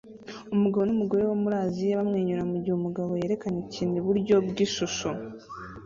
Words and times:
Umugabo 0.55 0.83
numugore 0.85 1.21
wo 1.25 1.35
muri 1.43 1.55
Aziya 1.65 1.99
bamwenyura 1.99 2.49
mugihe 2.51 2.73
umugabo 2.75 3.09
yerekanye 3.21 3.59
ikintu 3.65 3.95
iburyo 4.01 4.35
bwishusho 4.49 5.09